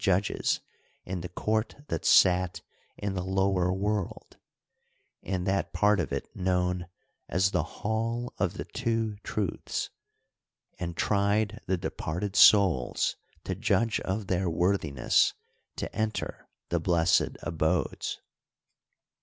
judges 0.03 0.61
in 1.05 1.21
the 1.21 1.29
court 1.29 1.75
that 1.89 2.03
sat 2.03 2.59
in 2.97 3.13
the 3.13 3.21
Lower 3.23 3.71
World— 3.71 4.35
in 5.21 5.43
that 5.43 5.73
part 5.73 5.99
of 5.99 6.11
it 6.11 6.27
known 6.35 6.87
as 7.29 7.51
the" 7.51 7.61
hall 7.85 8.33
of 8.39 8.53
the 8.55 8.65
two 8.65 9.15
truths 9.17 9.91
"—and 10.79 10.97
tried 10.97 11.61
the 11.67 11.77
departed 11.77 12.35
souls 12.35 13.15
to 13.43 13.53
judge 13.53 13.99
of 13.99 14.25
their 14.25 14.49
worthiness 14.49 15.35
to 15.75 15.95
enter 15.95 16.49
the 16.69 16.79
blessed 16.79 17.37
abodes. 17.43 18.21